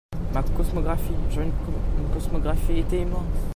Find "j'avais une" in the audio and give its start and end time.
1.29-2.09